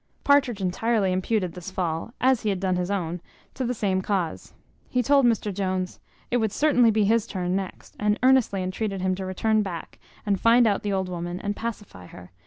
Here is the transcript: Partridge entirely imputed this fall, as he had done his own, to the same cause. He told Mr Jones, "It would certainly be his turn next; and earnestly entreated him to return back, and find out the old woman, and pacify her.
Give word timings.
Partridge 0.23 0.61
entirely 0.61 1.11
imputed 1.11 1.53
this 1.53 1.69
fall, 1.69 2.11
as 2.19 2.41
he 2.41 2.49
had 2.49 2.59
done 2.59 2.75
his 2.75 2.89
own, 2.89 3.21
to 3.53 3.63
the 3.63 3.75
same 3.75 4.01
cause. 4.01 4.55
He 4.89 5.03
told 5.03 5.27
Mr 5.27 5.53
Jones, 5.53 5.99
"It 6.31 6.37
would 6.37 6.51
certainly 6.51 6.89
be 6.89 7.03
his 7.03 7.27
turn 7.27 7.55
next; 7.55 7.95
and 7.99 8.17
earnestly 8.23 8.63
entreated 8.63 9.01
him 9.01 9.13
to 9.13 9.27
return 9.27 9.61
back, 9.61 9.99
and 10.25 10.41
find 10.41 10.65
out 10.65 10.81
the 10.81 10.91
old 10.91 11.07
woman, 11.07 11.39
and 11.39 11.55
pacify 11.55 12.07
her. 12.07 12.31